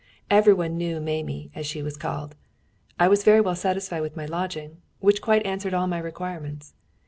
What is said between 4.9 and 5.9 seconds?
which quite answered all